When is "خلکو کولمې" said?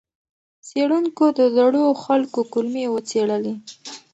2.03-2.85